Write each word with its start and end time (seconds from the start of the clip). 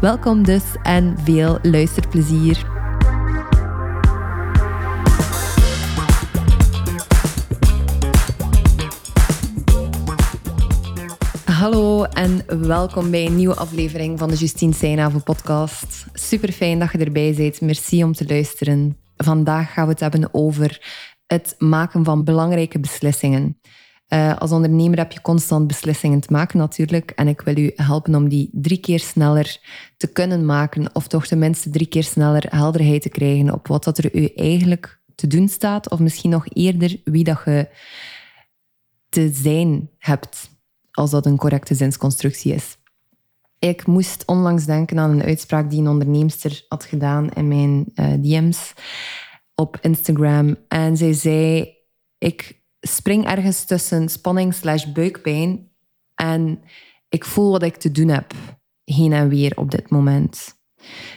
Welkom 0.00 0.42
dus 0.42 0.62
en 0.82 1.16
veel 1.24 1.58
luisterplezier. 1.62 2.64
Hallo 11.44 12.04
en 12.04 12.66
welkom 12.66 13.10
bij 13.10 13.26
een 13.26 13.36
nieuwe 13.36 13.54
aflevering 13.54 14.18
van 14.18 14.28
de 14.28 14.36
Justine 14.36 14.72
Seinhaven 14.72 15.22
podcast. 15.22 16.06
Super 16.12 16.52
fijn 16.52 16.78
dat 16.78 16.92
je 16.92 16.98
erbij 16.98 17.34
bent. 17.36 17.60
Merci 17.60 18.04
om 18.04 18.12
te 18.12 18.26
luisteren. 18.26 18.96
Vandaag 19.16 19.72
gaan 19.72 19.84
we 19.84 19.90
het 19.90 20.00
hebben 20.00 20.28
over 20.34 20.82
het 21.26 21.54
maken 21.58 22.04
van 22.04 22.24
belangrijke 22.24 22.80
beslissingen. 22.80 23.60
Uh, 24.08 24.36
als 24.36 24.50
ondernemer 24.50 24.98
heb 24.98 25.12
je 25.12 25.20
constant 25.20 25.66
beslissingen 25.66 26.20
te 26.20 26.32
maken 26.32 26.58
natuurlijk. 26.58 27.10
En 27.10 27.28
ik 27.28 27.40
wil 27.40 27.58
u 27.58 27.72
helpen 27.74 28.14
om 28.14 28.28
die 28.28 28.50
drie 28.52 28.80
keer 28.80 29.00
sneller 29.00 29.60
te 29.96 30.06
kunnen 30.06 30.46
maken. 30.46 30.94
Of 30.94 31.06
toch 31.06 31.26
tenminste 31.26 31.70
drie 31.70 31.86
keer 31.86 32.04
sneller 32.04 32.46
helderheid 32.48 33.02
te 33.02 33.08
krijgen 33.08 33.52
op 33.52 33.66
wat 33.66 33.84
dat 33.84 33.98
er 33.98 34.16
u 34.16 34.32
eigenlijk 34.34 35.00
te 35.14 35.26
doen 35.26 35.48
staat. 35.48 35.90
Of 35.90 35.98
misschien 35.98 36.30
nog 36.30 36.46
eerder 36.52 37.00
wie 37.04 37.24
dat 37.24 37.40
je 37.44 37.68
te 39.08 39.30
zijn 39.32 39.90
hebt. 39.98 40.50
Als 40.90 41.10
dat 41.10 41.26
een 41.26 41.36
correcte 41.36 41.74
zinsconstructie 41.74 42.54
is. 42.54 42.76
Ik 43.58 43.86
moest 43.86 44.22
onlangs 44.26 44.64
denken 44.64 44.98
aan 44.98 45.10
een 45.10 45.22
uitspraak 45.22 45.70
die 45.70 45.80
een 45.80 45.88
onderneemster 45.88 46.64
had 46.68 46.84
gedaan 46.84 47.30
in 47.30 47.48
mijn 47.48 47.92
uh, 47.94 48.12
DM's 48.12 48.72
op 49.54 49.78
Instagram. 49.80 50.56
En 50.68 50.96
zij 50.96 51.12
zei: 51.12 51.74
Ik 52.18 52.57
spring 52.80 53.26
ergens 53.26 53.64
tussen 53.64 54.08
spanning 54.08 54.54
slash 54.54 54.84
buikpijn 54.84 55.70
en 56.14 56.62
ik 57.08 57.24
voel 57.24 57.50
wat 57.50 57.62
ik 57.62 57.76
te 57.76 57.90
doen 57.90 58.08
heb, 58.08 58.32
heen 58.84 59.12
en 59.12 59.28
weer 59.28 59.52
op 59.56 59.70
dit 59.70 59.90
moment. 59.90 60.56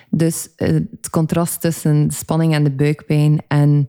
Dus 0.10 0.56
eh, 0.56 0.74
het 0.74 1.10
contrast 1.10 1.62
tussen 1.62 2.08
de 2.08 2.14
spanning 2.14 2.54
en 2.54 2.64
de 2.64 2.72
buikpijn 2.72 3.42
en 3.48 3.88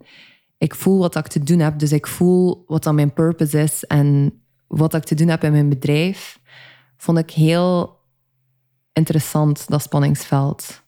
ik 0.59 0.75
voel 0.75 0.99
wat 0.99 1.17
ik 1.17 1.27
te 1.27 1.43
doen 1.43 1.59
heb, 1.59 1.79
dus 1.79 1.93
ik 1.93 2.07
voel 2.07 2.65
wat 2.67 2.83
dan 2.83 2.95
mijn 2.95 3.13
purpose 3.13 3.61
is 3.61 3.85
en 3.85 4.41
wat 4.67 4.95
ik 4.95 5.05
te 5.05 5.15
doen 5.15 5.29
heb 5.29 5.45
in 5.45 5.53
mijn 5.53 5.69
bedrijf, 5.69 6.41
vond 6.97 7.19
ik 7.19 7.31
heel 7.31 7.99
interessant, 8.93 9.69
dat 9.69 9.83
spanningsveld. 9.83 10.83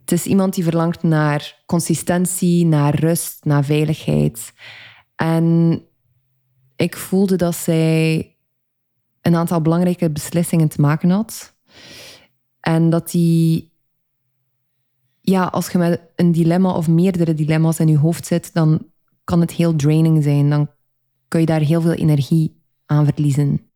Het 0.00 0.12
is 0.12 0.26
iemand 0.26 0.54
die 0.54 0.64
verlangt 0.64 1.02
naar 1.02 1.62
consistentie, 1.66 2.66
naar 2.66 2.94
rust, 2.94 3.44
naar 3.44 3.64
veiligheid. 3.64 4.52
En 5.16 5.80
ik 6.76 6.96
voelde 6.96 7.36
dat 7.36 7.54
zij 7.54 8.28
een 9.20 9.34
aantal 9.34 9.60
belangrijke 9.60 10.10
beslissingen 10.10 10.68
te 10.68 10.80
maken 10.80 11.10
had. 11.10 11.54
En 12.60 12.90
dat 12.90 13.10
die, 13.10 13.72
ja, 15.20 15.44
als 15.44 15.70
je 15.70 15.78
met 15.78 16.00
een 16.16 16.32
dilemma 16.32 16.72
of 16.72 16.88
meerdere 16.88 17.34
dilemma's 17.34 17.78
in 17.78 17.88
je 17.88 17.98
hoofd 17.98 18.26
zit, 18.26 18.54
dan 18.54 18.86
kan 19.24 19.40
het 19.40 19.50
heel 19.50 19.76
draining 19.76 20.22
zijn. 20.22 20.50
Dan 20.50 20.70
kun 21.28 21.40
je 21.40 21.46
daar 21.46 21.60
heel 21.60 21.80
veel 21.80 21.92
energie 21.92 22.62
aan 22.86 23.04
verliezen. 23.04 23.70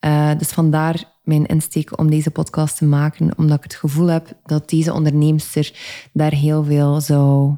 Uh, 0.00 0.38
dus 0.38 0.48
vandaar 0.48 1.12
mijn 1.22 1.46
insteek 1.46 1.98
om 1.98 2.10
deze 2.10 2.30
podcast 2.30 2.76
te 2.76 2.84
maken, 2.84 3.38
omdat 3.38 3.56
ik 3.56 3.62
het 3.62 3.74
gevoel 3.74 4.06
heb 4.06 4.32
dat 4.44 4.68
deze 4.68 4.92
onderneemster 4.92 5.72
daar 6.12 6.32
heel 6.32 6.64
veel 6.64 7.00
zou 7.00 7.56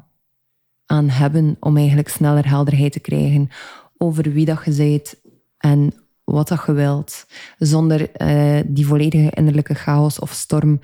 aan 0.87 1.09
hebben 1.09 1.57
om 1.59 1.77
eigenlijk 1.77 2.09
sneller 2.09 2.47
helderheid 2.47 2.91
te 2.91 2.99
krijgen 2.99 3.49
over 3.97 4.31
wie 4.31 4.45
dat 4.45 4.65
je 4.65 4.75
bent 4.75 5.15
en 5.57 5.93
wat 6.23 6.47
dat 6.47 6.63
je 6.65 6.73
wilt, 6.73 7.25
zonder 7.57 8.21
uh, 8.21 8.59
die 8.65 8.87
volledige 8.87 9.29
innerlijke 9.29 9.73
chaos 9.73 10.19
of 10.19 10.31
storm 10.31 10.79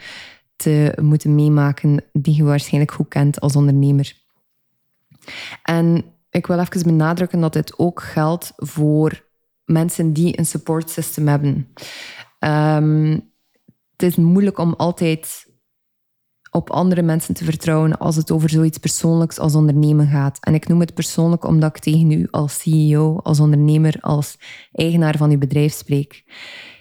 te 0.55 0.97
moeten 1.01 1.35
meemaken 1.35 2.03
die 2.13 2.35
je 2.35 2.43
waarschijnlijk 2.43 2.91
goed 2.91 3.07
kent 3.07 3.39
als 3.39 3.55
ondernemer. 3.55 4.13
En 5.63 6.05
ik 6.29 6.47
wil 6.47 6.59
even 6.59 6.83
benadrukken 6.83 7.41
dat 7.41 7.53
dit 7.53 7.79
ook 7.79 8.01
geldt 8.01 8.53
voor 8.55 9.25
mensen 9.65 10.13
die 10.13 10.39
een 10.39 10.45
support 10.45 10.89
system 10.89 11.27
hebben. 11.27 11.73
Um, 12.39 13.31
het 13.91 14.03
is 14.03 14.15
moeilijk 14.15 14.57
om 14.57 14.73
altijd 14.73 15.51
op 16.53 16.69
andere 16.69 17.01
mensen 17.01 17.33
te 17.33 17.43
vertrouwen 17.43 17.97
als 17.97 18.15
het 18.15 18.31
over 18.31 18.49
zoiets 18.49 18.77
persoonlijks 18.77 19.39
als 19.39 19.55
ondernemen 19.55 20.07
gaat. 20.07 20.37
En 20.39 20.53
ik 20.53 20.67
noem 20.67 20.79
het 20.79 20.93
persoonlijk 20.93 21.45
omdat 21.45 21.75
ik 21.75 21.81
tegen 21.81 22.11
u 22.11 22.27
als 22.31 22.59
CEO, 22.59 23.17
als 23.17 23.39
ondernemer, 23.39 23.97
als 24.01 24.37
eigenaar 24.71 25.17
van 25.17 25.31
uw 25.31 25.37
bedrijf 25.37 25.73
spreek. 25.73 26.23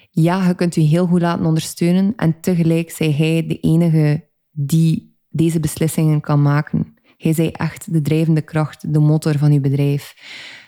Ja, 0.09 0.47
je 0.47 0.55
kunt 0.55 0.75
u 0.75 0.81
heel 0.81 1.07
goed 1.07 1.21
laten 1.21 1.45
ondersteunen 1.45 2.13
en 2.15 2.39
tegelijk 2.41 2.91
zij 2.91 3.11
hij 3.11 3.47
de 3.47 3.59
enige 3.59 4.29
die 4.51 5.17
deze 5.29 5.59
beslissingen 5.59 6.21
kan 6.21 6.41
maken. 6.41 6.93
Hij 7.17 7.33
zij 7.33 7.51
echt 7.51 7.93
de 7.93 8.01
drijvende 8.01 8.41
kracht, 8.41 8.93
de 8.93 8.99
motor 8.99 9.37
van 9.37 9.51
uw 9.51 9.61
bedrijf. 9.61 10.15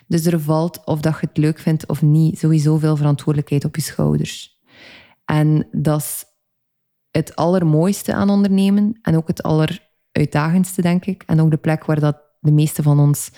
Dus 0.07 0.25
er 0.25 0.39
valt, 0.39 0.85
of 0.85 0.99
dat 0.99 1.17
je 1.19 1.27
het 1.27 1.37
leuk 1.37 1.59
vindt 1.59 1.87
of 1.87 2.01
niet, 2.01 2.39
sowieso 2.39 2.77
veel 2.77 2.95
verantwoordelijkheid 2.95 3.65
op 3.65 3.75
je 3.75 3.81
schouders. 3.81 4.59
En 5.25 5.67
dat 5.71 5.99
is 5.99 6.25
het 7.17 7.35
allermooiste 7.35 8.13
aan 8.13 8.29
ondernemen 8.29 8.99
en 9.01 9.15
ook 9.15 9.27
het 9.27 9.43
alleruitdagendste, 9.43 10.81
denk 10.81 11.05
ik. 11.05 11.23
En 11.25 11.41
ook 11.41 11.51
de 11.51 11.57
plek 11.57 11.85
waar 11.85 11.99
dat 11.99 12.17
de 12.39 12.51
meeste 12.51 12.83
van 12.83 12.99
ons 12.99 13.31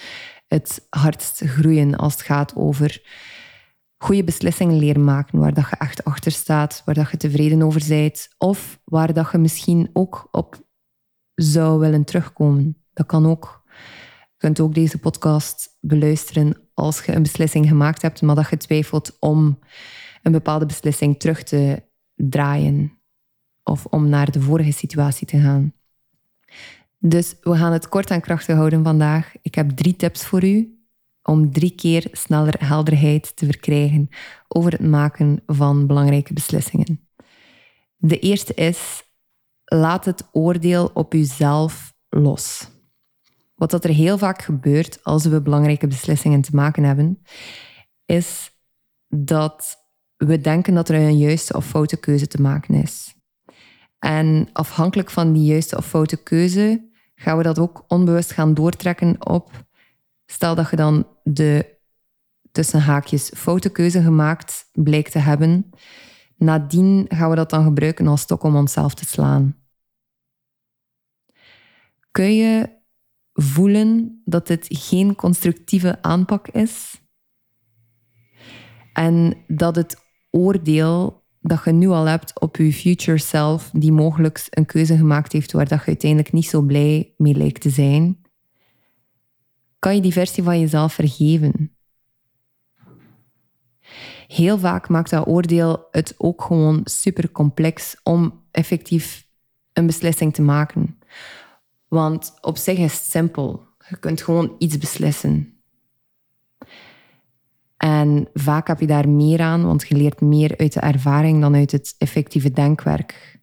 het 0.47 0.87
hardst 0.89 1.41
groeien 1.45 1.95
als 1.95 2.13
het 2.13 2.21
gaat 2.21 2.55
over 2.55 3.01
goede 3.97 4.23
beslissingen 4.23 4.79
leren 4.79 5.03
maken, 5.03 5.39
waar 5.39 5.53
dat 5.53 5.69
je 5.69 5.75
echt 5.75 6.03
achter 6.03 6.31
staat, 6.31 6.81
waar 6.85 6.95
dat 6.95 7.11
je 7.11 7.17
tevreden 7.17 7.61
over 7.61 7.83
bent, 7.87 8.29
of 8.37 8.79
waar 8.83 9.13
dat 9.13 9.31
je 9.31 9.37
misschien 9.37 9.89
ook 9.93 10.27
op 10.31 10.65
zou 11.33 11.79
willen 11.79 12.03
terugkomen. 12.03 12.77
Dat 12.93 13.05
kan 13.05 13.25
ook. 13.25 13.63
Je 14.21 14.37
kunt 14.37 14.59
ook 14.59 14.73
deze 14.73 14.97
podcast 14.97 15.77
beluisteren 15.79 16.57
als 16.73 17.05
je 17.05 17.15
een 17.15 17.21
beslissing 17.21 17.67
gemaakt 17.67 18.01
hebt, 18.01 18.21
maar 18.21 18.35
dat 18.35 18.49
je 18.49 18.57
twijfelt 18.57 19.17
om 19.19 19.59
een 20.23 20.31
bepaalde 20.31 20.65
beslissing 20.65 21.19
terug 21.19 21.43
te 21.43 21.83
draaien 22.15 22.96
of 23.67 23.85
om 23.85 24.09
naar 24.09 24.31
de 24.31 24.41
vorige 24.41 24.71
situatie 24.71 25.27
te 25.27 25.39
gaan. 25.39 25.73
Dus 26.99 27.35
we 27.41 27.55
gaan 27.55 27.71
het 27.71 27.89
kort 27.89 28.09
en 28.09 28.21
krachtig 28.21 28.55
houden 28.55 28.83
vandaag. 28.83 29.33
Ik 29.41 29.55
heb 29.55 29.69
drie 29.69 29.95
tips 29.95 30.25
voor 30.25 30.43
u 30.43 30.77
om 31.23 31.51
drie 31.51 31.75
keer 31.75 32.07
sneller 32.11 32.65
helderheid 32.65 33.35
te 33.35 33.45
verkrijgen 33.45 34.09
over 34.47 34.71
het 34.71 34.81
maken 34.81 35.43
van 35.45 35.87
belangrijke 35.87 36.33
beslissingen. 36.33 37.07
De 37.97 38.19
eerste 38.19 38.53
is, 38.53 39.03
laat 39.65 40.05
het 40.05 40.29
oordeel 40.31 40.91
op 40.93 41.13
uzelf 41.13 41.93
los. 42.09 42.69
Wat 43.55 43.71
dat 43.71 43.83
er 43.83 43.93
heel 43.93 44.17
vaak 44.17 44.41
gebeurt 44.41 45.03
als 45.03 45.25
we 45.25 45.41
belangrijke 45.41 45.87
beslissingen 45.87 46.41
te 46.41 46.55
maken 46.55 46.83
hebben, 46.83 47.21
is 48.05 48.51
dat 49.07 49.77
we 50.17 50.41
denken 50.41 50.73
dat 50.73 50.89
er 50.89 50.95
een 50.95 51.17
juiste 51.17 51.55
of 51.55 51.65
foute 51.65 51.97
keuze 51.97 52.27
te 52.27 52.41
maken 52.41 52.73
is. 52.73 53.16
En 53.99 54.49
afhankelijk 54.53 55.09
van 55.09 55.33
die 55.33 55.43
juiste 55.43 55.77
of 55.77 55.85
foute 55.85 56.23
keuze 56.23 56.89
gaan 57.15 57.37
we 57.37 57.43
dat 57.43 57.59
ook 57.59 57.85
onbewust 57.87 58.31
gaan 58.31 58.53
doortrekken 58.53 59.27
op. 59.27 59.65
Stel 60.25 60.55
dat 60.55 60.69
je 60.69 60.75
dan 60.75 61.07
de 61.23 61.75
tussen 62.51 62.81
haakjes 62.81 63.31
foute 63.35 63.69
keuze 63.69 64.01
gemaakt 64.01 64.69
blijkt 64.73 65.11
te 65.11 65.19
hebben. 65.19 65.69
Nadien 66.35 67.05
gaan 67.09 67.29
we 67.29 67.35
dat 67.35 67.49
dan 67.49 67.63
gebruiken 67.63 68.07
als 68.07 68.21
stok 68.21 68.43
om 68.43 68.55
onszelf 68.55 68.93
te 68.93 69.05
slaan. 69.05 69.55
Kun 72.11 72.35
je 72.35 72.69
voelen 73.33 74.21
dat 74.25 74.47
dit 74.47 74.65
geen 74.69 75.15
constructieve 75.15 76.01
aanpak 76.01 76.47
is? 76.47 77.01
En 78.93 79.43
dat 79.47 79.75
het 79.75 79.97
oordeel 80.29 81.16
dat 81.41 81.63
je 81.65 81.71
nu 81.71 81.87
al 81.87 82.05
hebt 82.05 82.39
op 82.39 82.55
je 82.55 82.73
future 82.73 83.17
self, 83.17 83.69
die 83.73 83.91
mogelijk 83.91 84.47
een 84.49 84.65
keuze 84.65 84.97
gemaakt 84.97 85.31
heeft 85.31 85.51
waar 85.51 85.67
dat 85.67 85.79
je 85.79 85.85
uiteindelijk 85.85 86.33
niet 86.33 86.47
zo 86.47 86.61
blij 86.61 87.13
mee 87.17 87.35
lijkt 87.35 87.61
te 87.61 87.69
zijn, 87.69 88.21
kan 89.79 89.95
je 89.95 90.01
die 90.01 90.11
versie 90.11 90.43
van 90.43 90.59
jezelf 90.59 90.93
vergeven. 90.93 91.71
Heel 94.27 94.59
vaak 94.59 94.89
maakt 94.89 95.09
dat 95.09 95.27
oordeel 95.27 95.87
het 95.91 96.15
ook 96.17 96.41
gewoon 96.41 96.81
super 96.83 97.31
complex 97.31 97.95
om 98.03 98.43
effectief 98.51 99.27
een 99.73 99.85
beslissing 99.85 100.33
te 100.33 100.41
maken. 100.41 100.99
Want 101.87 102.37
op 102.41 102.57
zich 102.57 102.77
is 102.77 102.93
het 102.93 103.03
simpel. 103.03 103.65
Je 103.89 103.97
kunt 103.97 104.21
gewoon 104.21 104.55
iets 104.57 104.77
beslissen. 104.77 105.61
En 108.01 108.27
vaak 108.33 108.67
heb 108.67 108.79
je 108.79 108.87
daar 108.87 109.09
meer 109.09 109.41
aan, 109.41 109.65
want 109.65 109.87
je 109.87 109.95
leert 109.95 110.21
meer 110.21 110.57
uit 110.57 110.73
de 110.73 110.79
ervaring 110.79 111.41
dan 111.41 111.55
uit 111.55 111.71
het 111.71 111.95
effectieve 111.97 112.51
denkwerk. 112.51 113.39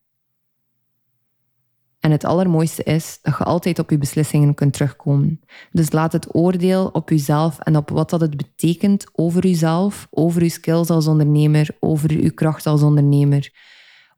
En 2.00 2.10
het 2.10 2.24
allermooiste 2.24 2.82
is 2.82 3.18
dat 3.22 3.38
je 3.38 3.44
altijd 3.44 3.78
op 3.78 3.90
je 3.90 3.98
beslissingen 3.98 4.54
kunt 4.54 4.72
terugkomen. 4.72 5.40
Dus 5.72 5.92
laat 5.92 6.12
het 6.12 6.34
oordeel 6.34 6.86
op 6.86 7.08
jezelf 7.10 7.58
en 7.58 7.76
op 7.76 7.90
wat 7.90 8.10
dat 8.10 8.20
het 8.20 8.36
betekent 8.36 9.06
over 9.12 9.46
jezelf, 9.46 10.06
over 10.10 10.42
je 10.42 10.48
skills 10.48 10.90
als 10.90 11.06
ondernemer, 11.06 11.76
over 11.80 12.22
je 12.22 12.30
kracht 12.30 12.66
als 12.66 12.82
ondernemer, 12.82 13.52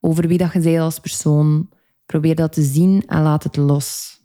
over 0.00 0.28
wie 0.28 0.38
dat 0.38 0.52
je 0.52 0.60
bent 0.60 0.78
als 0.78 0.98
persoon. 0.98 1.68
Probeer 2.06 2.34
dat 2.34 2.52
te 2.52 2.62
zien 2.62 3.02
en 3.06 3.22
laat 3.22 3.42
het 3.42 3.56
los. 3.56 4.20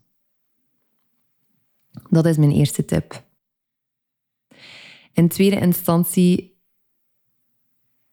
Dat 2.09 2.25
is 2.25 2.37
mijn 2.37 2.51
eerste 2.51 2.85
tip. 2.85 3.30
In 5.13 5.27
tweede 5.27 5.59
instantie 5.59 6.59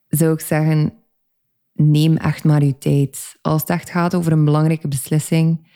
zou 0.09 0.33
ik 0.33 0.41
zeggen, 0.41 0.93
neem 1.73 2.17
echt 2.17 2.45
maar 2.45 2.65
je 2.65 2.79
tijd. 2.79 3.39
Als 3.43 3.61
het 3.61 3.71
echt 3.71 3.91
gaat 3.91 4.15
over 4.15 4.33
een 4.33 4.45
belangrijke 4.45 4.89
beslissing, 4.89 5.71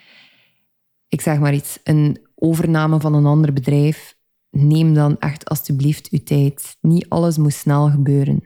ik 1.07 1.21
zeg 1.21 1.39
maar 1.39 1.53
iets, 1.53 1.79
een 1.83 2.27
overname 2.35 2.99
van 2.99 3.13
een 3.13 3.25
ander 3.25 3.53
bedrijf, 3.53 4.17
neem 4.49 4.93
dan 4.93 5.19
echt 5.19 5.49
alsjeblieft 5.49 6.07
je 6.11 6.23
tijd. 6.23 6.77
Niet 6.81 7.09
alles 7.09 7.37
moet 7.37 7.53
snel 7.53 7.89
gebeuren. 7.89 8.43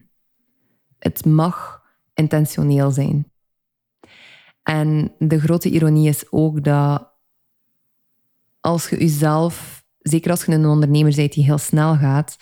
Het 0.99 1.25
mag 1.25 1.83
intentioneel 2.13 2.91
zijn. 2.91 3.31
En 4.63 5.13
de 5.19 5.39
grote 5.39 5.69
ironie 5.69 6.09
is 6.09 6.31
ook 6.31 6.63
dat 6.63 7.11
als 8.59 8.89
je 8.89 8.97
jezelf, 8.97 9.76
zeker 10.09 10.31
als 10.31 10.45
je 10.45 10.51
een 10.51 10.65
ondernemer 10.65 11.15
bent 11.15 11.33
die 11.33 11.43
heel 11.43 11.57
snel 11.57 11.95
gaat, 11.95 12.37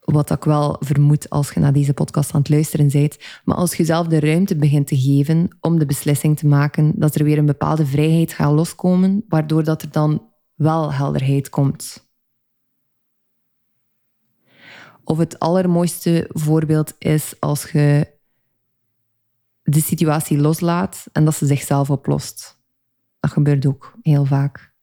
wat 0.00 0.30
ik 0.30 0.44
wel 0.44 0.76
vermoed 0.80 1.30
als 1.30 1.50
je 1.50 1.60
naar 1.60 1.72
deze 1.72 1.94
podcast 1.94 2.32
aan 2.32 2.40
het 2.40 2.50
luisteren 2.50 2.90
bent. 2.90 3.16
Maar 3.44 3.56
als 3.56 3.74
je 3.74 3.84
zelf 3.84 4.06
de 4.06 4.20
ruimte 4.20 4.56
begint 4.56 4.86
te 4.86 4.96
geven 4.96 5.56
om 5.60 5.78
de 5.78 5.86
beslissing 5.86 6.38
te 6.38 6.46
maken, 6.46 6.92
dat 6.96 7.14
er 7.14 7.24
weer 7.24 7.38
een 7.38 7.46
bepaalde 7.46 7.86
vrijheid 7.86 8.32
gaat 8.32 8.52
loskomen, 8.52 9.24
waardoor 9.28 9.64
dat 9.64 9.82
er 9.82 9.90
dan 9.90 10.30
wel 10.54 10.92
helderheid 10.92 11.48
komt. 11.48 12.08
Of 15.04 15.18
het 15.18 15.38
allermooiste 15.38 16.30
voorbeeld 16.32 16.94
is 16.98 17.34
als 17.40 17.70
je 17.70 18.14
de 19.62 19.80
situatie 19.80 20.38
loslaat 20.38 21.06
en 21.12 21.24
dat 21.24 21.34
ze 21.34 21.46
zichzelf 21.46 21.90
oplost. 21.90 22.58
Dat 23.20 23.30
gebeurt 23.30 23.66
ook 23.66 23.96
heel 24.02 24.24
vaak. 24.24 24.74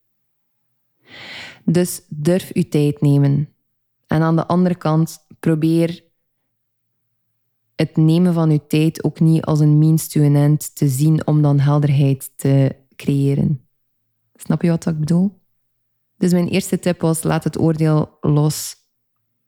Dus 1.66 2.02
durf 2.10 2.54
je 2.54 2.68
tijd 2.68 3.02
nemen. 3.02 3.50
En 4.08 4.22
aan 4.22 4.36
de 4.36 4.48
andere 4.48 4.76
kant, 4.76 5.26
probeer 5.40 6.04
het 7.76 7.98
nemen 7.98 8.34
van 8.34 8.52
je 8.52 8.68
tijd 8.68 9.04
ook 9.04 9.20
niet 9.20 9.46
als 9.46 9.60
een 9.60 9.78
means 9.78 10.08
to 10.08 10.24
an 10.24 10.36
end 10.36 10.76
te 10.76 10.88
zien 10.88 11.28
om 11.28 11.42
dan 11.42 11.60
helderheid 11.60 12.32
te 12.36 12.76
creëren. 12.96 13.68
Snap 14.36 14.62
je 14.62 14.70
wat 14.70 14.86
ik 14.86 15.00
bedoel? 15.00 15.42
Dus 16.18 16.32
mijn 16.32 16.48
eerste 16.48 16.80
tip 16.80 17.02
was: 17.02 17.24
laat 17.24 17.44
het 17.44 17.60
oordeel 17.60 18.18
los 18.22 18.76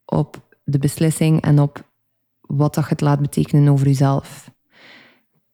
op 0.06 0.58
de 0.64 0.78
beslissing 0.78 1.42
en 1.42 1.60
op 1.60 1.94
wat 2.42 2.74
dat 2.74 2.90
het 2.90 3.02
laat 3.02 3.20
betekenen 3.20 3.72
over 3.72 3.88
jezelf. 3.88 4.52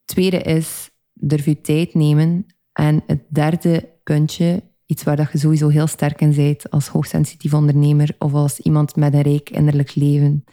Tweede 0.05 0.41
is 0.41 0.89
durf 1.13 1.45
je 1.45 1.61
tijd 1.61 1.93
nemen. 1.93 2.45
En 2.73 3.03
het 3.07 3.21
derde 3.29 3.89
puntje 4.03 4.63
iets 4.91 5.03
waar 5.03 5.15
dat 5.15 5.31
je 5.31 5.37
sowieso 5.37 5.67
heel 5.67 5.87
sterk 5.87 6.21
in 6.21 6.35
bent 6.35 6.69
als 6.69 6.87
hoogsensitief 6.87 7.53
ondernemer 7.53 8.15
of 8.19 8.33
als 8.33 8.59
iemand 8.59 8.95
met 8.95 9.13
een 9.13 9.21
rijk 9.21 9.49
innerlijk 9.49 9.95
leven. 9.95 10.43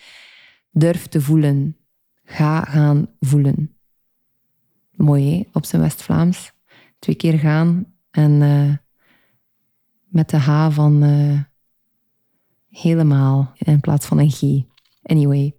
Durf 0.71 1.07
te 1.07 1.21
voelen. 1.21 1.77
Ga 2.25 2.61
gaan 2.61 3.07
voelen. 3.21 3.77
Mooi, 4.91 5.49
op 5.53 5.65
zijn 5.65 5.83
West-Vlaams. 5.83 6.53
Twee 6.99 7.17
keer 7.17 7.39
gaan 7.39 7.95
en 8.11 8.31
uh, 8.41 8.75
met 10.05 10.31
de 10.31 10.37
H 10.37 10.71
van 10.71 11.05
uh, 11.05 11.41
helemaal 12.69 13.53
in 13.57 13.81
plaats 13.81 14.07
van 14.07 14.19
een 14.19 14.31
G. 14.31 14.43
Anyway. 15.03 15.58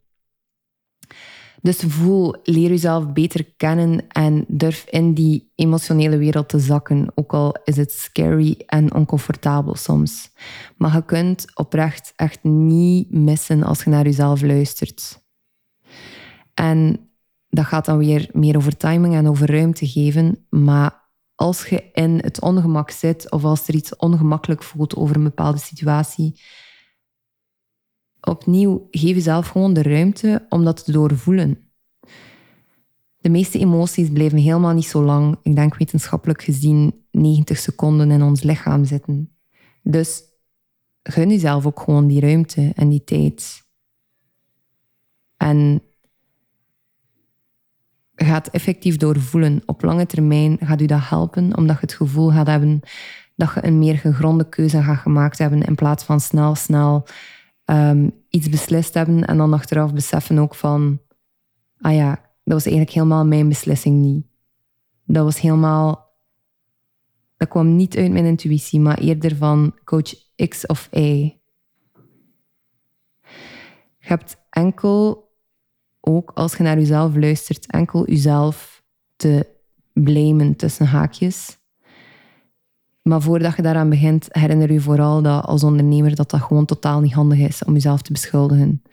Dus 1.61 1.77
voel, 1.77 2.35
leer 2.43 2.69
jezelf 2.69 3.13
beter 3.13 3.45
kennen 3.57 4.07
en 4.07 4.45
durf 4.47 4.85
in 4.89 5.13
die 5.13 5.51
emotionele 5.55 6.17
wereld 6.17 6.49
te 6.49 6.59
zakken. 6.59 7.11
Ook 7.15 7.33
al 7.33 7.55
is 7.63 7.77
het 7.77 7.91
scary 7.91 8.63
en 8.65 8.93
oncomfortabel 8.93 9.75
soms. 9.75 10.31
Maar 10.77 10.93
je 10.93 11.05
kunt 11.05 11.45
oprecht 11.55 12.13
echt 12.15 12.43
niet 12.43 13.11
missen 13.11 13.63
als 13.63 13.83
je 13.83 13.89
naar 13.89 14.03
jezelf 14.03 14.41
luistert. 14.41 15.21
En 16.53 17.09
dat 17.49 17.65
gaat 17.65 17.85
dan 17.85 17.97
weer 17.97 18.29
meer 18.31 18.57
over 18.57 18.77
timing 18.77 19.15
en 19.15 19.29
over 19.29 19.51
ruimte 19.51 19.87
geven. 19.87 20.45
Maar 20.49 21.07
als 21.35 21.67
je 21.67 21.83
in 21.93 22.19
het 22.21 22.41
ongemak 22.41 22.91
zit 22.91 23.31
of 23.31 23.43
als 23.43 23.67
er 23.67 23.73
iets 23.73 23.95
ongemakkelijk 23.95 24.63
voelt 24.63 24.95
over 24.95 25.15
een 25.15 25.23
bepaalde 25.23 25.59
situatie, 25.59 26.39
opnieuw, 28.21 28.87
geef 28.91 29.15
jezelf 29.15 29.47
gewoon 29.47 29.73
de 29.73 29.81
ruimte 29.81 30.45
om 30.49 30.63
dat 30.63 30.85
te 30.85 30.91
doorvoelen. 30.91 31.57
De 33.17 33.29
meeste 33.29 33.59
emoties 33.59 34.11
blijven 34.11 34.37
helemaal 34.37 34.73
niet 34.73 34.85
zo 34.85 35.03
lang, 35.03 35.37
ik 35.43 35.55
denk 35.55 35.75
wetenschappelijk 35.75 36.43
gezien 36.43 37.05
90 37.11 37.57
seconden 37.57 38.11
in 38.11 38.21
ons 38.21 38.43
lichaam 38.43 38.85
zitten. 38.85 39.31
Dus 39.83 40.23
gun 41.03 41.29
jezelf 41.29 41.65
ook 41.65 41.79
gewoon 41.79 42.07
die 42.07 42.19
ruimte 42.19 42.71
en 42.75 42.89
die 42.89 43.03
tijd. 43.03 43.67
En 45.37 45.81
gaat 48.15 48.47
effectief 48.47 48.97
doorvoelen. 48.97 49.61
Op 49.65 49.81
lange 49.81 50.05
termijn 50.05 50.57
gaat 50.61 50.81
u 50.81 50.85
dat 50.85 51.09
helpen, 51.09 51.57
omdat 51.57 51.75
je 51.75 51.81
het 51.81 51.93
gevoel 51.93 52.31
gaat 52.31 52.47
hebben 52.47 52.81
dat 53.35 53.53
je 53.53 53.65
een 53.65 53.79
meer 53.79 53.97
gegronde 53.97 54.49
keuze 54.49 54.83
gaat 54.83 54.97
gemaakt 54.97 55.37
hebben 55.37 55.61
in 55.61 55.75
plaats 55.75 56.03
van 56.03 56.19
snel, 56.19 56.55
snel 56.55 57.07
um, 57.69 58.11
iets 58.29 58.49
beslist 58.49 58.93
hebben 58.93 59.25
en 59.25 59.37
dan 59.37 59.53
achteraf 59.53 59.93
beseffen 59.93 60.37
ook 60.37 60.55
van, 60.55 61.01
ah 61.77 61.93
ja, 61.93 62.09
dat 62.43 62.53
was 62.53 62.65
eigenlijk 62.65 62.95
helemaal 62.95 63.25
mijn 63.25 63.47
beslissing 63.47 64.01
niet. 64.01 64.25
Dat 65.05 65.23
was 65.23 65.39
helemaal, 65.39 66.13
dat 67.37 67.47
kwam 67.47 67.75
niet 67.75 67.97
uit 67.97 68.11
mijn 68.11 68.25
intuïtie, 68.25 68.79
maar 68.79 68.97
eerder 68.97 69.35
van 69.35 69.75
coach 69.83 70.13
X 70.47 70.65
of 70.65 70.87
Y. 70.91 71.37
Je 73.97 74.15
hebt 74.15 74.37
enkel, 74.49 75.29
ook 75.99 76.31
als 76.31 76.55
je 76.55 76.63
naar 76.63 76.77
jezelf 76.77 77.15
luistert, 77.15 77.71
enkel 77.71 78.07
jezelf 78.07 78.83
te 79.15 79.47
blamen 79.93 80.55
tussen 80.55 80.85
haakjes 80.85 81.58
maar 83.09 83.21
voordat 83.21 83.55
je 83.55 83.61
daaraan 83.61 83.89
begint, 83.89 84.27
herinner 84.29 84.71
je 84.71 84.81
vooral 84.81 85.21
dat 85.21 85.45
als 85.45 85.63
ondernemer 85.63 86.15
dat 86.15 86.29
dat 86.29 86.41
gewoon 86.41 86.65
totaal 86.65 86.99
niet 86.99 87.13
handig 87.13 87.39
is 87.39 87.63
om 87.63 87.73
jezelf 87.73 88.01
te 88.01 88.11
beschuldigen. 88.11 88.83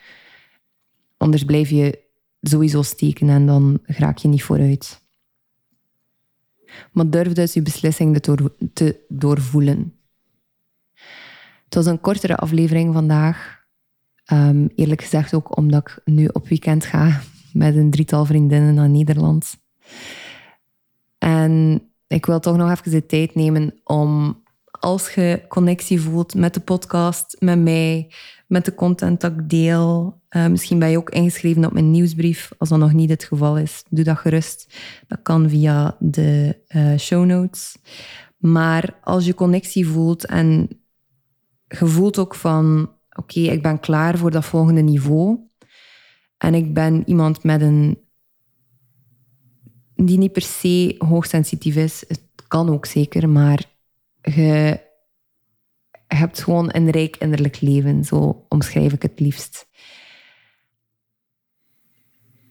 Anders 1.17 1.45
blijf 1.45 1.69
je 1.71 1.99
sowieso 2.41 2.83
steken 2.83 3.29
en 3.29 3.47
dan 3.47 3.79
raak 3.83 4.19
je 4.19 4.29
niet 4.29 4.43
vooruit. 4.43 5.01
Maar 6.93 7.11
durf 7.11 7.33
dus 7.33 7.53
je 7.53 7.63
beslissing 7.63 8.21
te 8.73 9.05
doorvoelen. 9.09 9.95
Het 11.65 11.75
was 11.75 11.87
een 11.87 12.01
kortere 12.01 12.37
aflevering 12.37 12.95
vandaag. 12.95 13.65
Um, 14.33 14.69
eerlijk 14.75 15.03
gezegd 15.03 15.35
ook 15.35 15.57
omdat 15.57 15.89
ik 15.89 16.01
nu 16.05 16.27
op 16.33 16.49
weekend 16.49 16.85
ga 16.85 17.21
met 17.53 17.77
een 17.77 17.91
drietal 17.91 18.25
vriendinnen 18.25 18.75
naar 18.75 18.91
Nederland. 18.91 19.57
En 21.19 21.83
ik 22.07 22.27
wil 22.27 22.41
toch 22.41 22.57
nog 22.57 22.71
even 22.71 22.91
de 22.91 23.07
tijd 23.07 23.35
nemen 23.35 23.81
om, 23.85 24.43
als 24.71 25.15
je 25.15 25.45
connectie 25.49 26.01
voelt 26.01 26.35
met 26.35 26.55
de 26.55 26.61
podcast, 26.61 27.37
met 27.39 27.59
mij, 27.59 28.13
met 28.47 28.65
de 28.65 28.75
content 28.75 29.21
dat 29.21 29.33
ik 29.33 29.49
deel, 29.49 30.21
uh, 30.31 30.47
misschien 30.47 30.79
ben 30.79 30.91
je 30.91 30.97
ook 30.97 31.11
ingeschreven 31.11 31.65
op 31.65 31.73
mijn 31.73 31.91
nieuwsbrief. 31.91 32.53
Als 32.59 32.69
dat 32.69 32.79
nog 32.79 32.93
niet 32.93 33.11
het 33.11 33.25
geval 33.25 33.59
is, 33.59 33.85
doe 33.89 34.05
dat 34.05 34.19
gerust. 34.19 34.77
Dat 35.07 35.19
kan 35.23 35.49
via 35.49 35.97
de 35.99 36.59
uh, 36.69 36.99
show 36.99 37.25
notes. 37.25 37.77
Maar 38.37 38.99
als 39.03 39.27
je 39.27 39.35
connectie 39.35 39.87
voelt 39.87 40.27
en 40.27 40.69
je 41.69 41.87
voelt 41.87 42.19
ook 42.19 42.35
van, 42.35 42.93
oké, 43.13 43.41
ik 43.41 43.63
ben 43.63 43.81
klaar 43.81 44.19
voor 44.19 44.31
dat 44.31 44.45
volgende 44.45 44.81
niveau. 44.81 45.39
En 46.39 46.55
ik 46.55 46.75
ben 46.75 47.03
iemand 47.07 47.43
met 47.43 47.61
een 47.61 47.99
die 49.97 50.19
niet 50.19 50.33
per 50.33 50.43
se 50.43 50.95
hoogsensitief 50.99 51.77
is. 51.77 52.05
Het 52.09 52.23
kan 52.49 52.71
ook 52.71 52.87
zeker, 52.87 53.29
maar 53.29 53.65
je 54.23 54.81
hebt 56.07 56.43
gewoon 56.43 56.69
een 56.73 56.91
rijk 56.91 57.17
innerlijk 57.17 57.61
leven. 57.61 58.05
Zo 58.05 58.45
omschrijf 58.49 58.93
ik 58.93 59.03
het 59.03 59.21
liefst. 59.21 59.67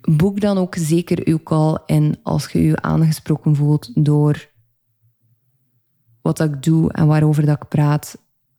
boek 0.05 0.39
dan 0.39 0.57
ook 0.57 0.75
zeker 0.75 1.27
uw 1.27 1.43
call 1.43 1.77
in 1.85 2.17
als 2.23 2.51
je 2.51 2.63
je 2.63 2.81
aangesproken 2.81 3.55
voelt 3.55 4.05
door 4.05 4.49
wat 6.21 6.39
ik 6.39 6.63
doe 6.63 6.91
en 6.91 7.07
waarover 7.07 7.45
dat 7.45 7.61
ik 7.61 7.67
praat. 7.67 8.17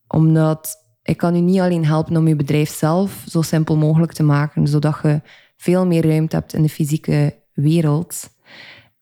Omdat 0.09 0.85
ik 1.02 1.16
kan 1.16 1.37
u 1.37 1.40
niet 1.40 1.61
alleen 1.61 1.85
helpen 1.85 2.16
om 2.16 2.28
je 2.28 2.37
bedrijf 2.37 2.71
zelf 2.71 3.25
zo 3.28 3.43
simpel 3.43 3.76
mogelijk 3.76 4.12
te 4.12 4.23
maken, 4.23 4.69
zodat 4.69 4.99
je 5.02 5.21
veel 5.57 5.87
meer 5.87 6.07
ruimte 6.07 6.37
hebt 6.37 6.55
in 6.55 6.62
de 6.62 6.69
fysieke 6.69 7.43
wereld, 7.52 8.31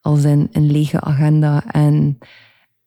als 0.05 0.23
een 0.23 0.49
lege 0.51 1.01
agenda 1.01 1.63
en 1.71 2.17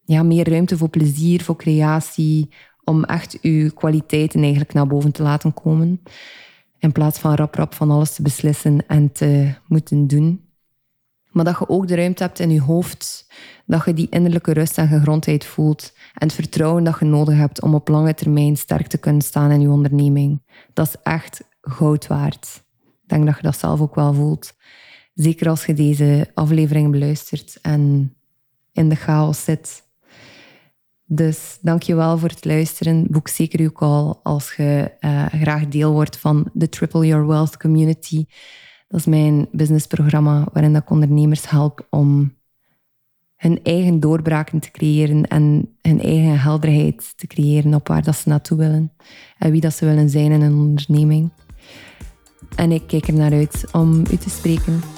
ja, 0.04 0.22
meer 0.22 0.48
ruimte 0.48 0.76
voor 0.76 0.88
plezier, 0.88 1.42
voor 1.42 1.56
creatie, 1.56 2.48
om 2.84 3.04
echt 3.04 3.38
uw 3.42 3.70
kwaliteiten 3.70 4.40
eigenlijk 4.40 4.72
naar 4.72 4.86
boven 4.86 5.12
te 5.12 5.22
laten 5.22 5.54
komen. 5.54 6.02
In 6.78 6.92
plaats 6.92 7.18
van 7.18 7.34
rap 7.34 7.54
rap 7.54 7.74
van 7.74 7.90
alles 7.90 8.14
te 8.14 8.22
beslissen 8.22 8.86
en 8.86 9.12
te 9.12 9.54
moeten 9.66 10.06
doen. 10.06 10.44
Maar 11.30 11.44
dat 11.44 11.58
je 11.58 11.68
ook 11.68 11.88
de 11.88 11.94
ruimte 11.94 12.22
hebt 12.22 12.38
in 12.38 12.50
je 12.50 12.60
hoofd, 12.60 13.32
dat 13.66 13.84
je 13.84 13.94
die 13.94 14.08
innerlijke 14.10 14.52
rust 14.52 14.78
en 14.78 14.88
gegrondheid 14.88 15.44
voelt 15.44 15.92
en 16.14 16.26
het 16.26 16.32
vertrouwen 16.32 16.84
dat 16.84 16.98
je 16.98 17.04
nodig 17.04 17.36
hebt 17.36 17.62
om 17.62 17.74
op 17.74 17.88
lange 17.88 18.14
termijn 18.14 18.56
sterk 18.56 18.86
te 18.86 18.98
kunnen 18.98 19.22
staan 19.22 19.50
in 19.50 19.60
je 19.60 19.70
onderneming. 19.70 20.42
Dat 20.72 20.86
is 20.86 20.96
echt 21.02 21.44
goud 21.60 22.06
waard. 22.06 22.62
Ik 23.02 23.08
denk 23.08 23.26
dat 23.26 23.36
je 23.36 23.42
dat 23.42 23.58
zelf 23.58 23.80
ook 23.80 23.94
wel 23.94 24.14
voelt. 24.14 24.56
Zeker 25.18 25.48
als 25.48 25.66
je 25.66 25.74
deze 25.74 26.30
aflevering 26.34 26.90
beluistert 26.90 27.58
en 27.62 28.14
in 28.72 28.88
de 28.88 28.94
chaos 28.94 29.44
zit. 29.44 29.82
Dus 31.04 31.58
dank 31.60 31.82
wel 31.82 32.18
voor 32.18 32.28
het 32.28 32.44
luisteren. 32.44 33.06
Boek 33.10 33.28
zeker 33.28 33.60
uw 33.60 33.72
call 33.72 34.14
als 34.22 34.54
je 34.54 34.92
uh, 35.00 35.26
graag 35.26 35.68
deel 35.68 35.92
wordt 35.92 36.18
van 36.18 36.50
de 36.52 36.68
Triple 36.68 37.06
Your 37.06 37.26
Wealth 37.26 37.56
Community. 37.56 38.24
Dat 38.88 39.00
is 39.00 39.06
mijn 39.06 39.48
businessprogramma 39.52 40.46
waarin 40.52 40.76
ik 40.76 40.90
ondernemers 40.90 41.50
help 41.50 41.86
om 41.90 42.36
hun 43.36 43.62
eigen 43.62 44.00
doorbraken 44.00 44.60
te 44.60 44.70
creëren 44.70 45.28
en 45.28 45.76
hun 45.82 46.00
eigen 46.00 46.40
helderheid 46.40 47.12
te 47.16 47.26
creëren 47.26 47.74
op 47.74 47.88
waar 47.88 48.02
dat 48.02 48.16
ze 48.16 48.28
naartoe 48.28 48.58
willen 48.58 48.92
en 49.38 49.50
wie 49.50 49.60
dat 49.60 49.74
ze 49.74 49.84
willen 49.84 50.10
zijn 50.10 50.32
in 50.32 50.40
een 50.40 50.54
onderneming. 50.54 51.30
En 52.56 52.72
ik 52.72 52.86
kijk 52.86 53.06
er 53.06 53.14
naar 53.14 53.32
uit 53.32 53.64
om 53.72 53.98
u 54.10 54.16
te 54.16 54.30
spreken. 54.30 54.97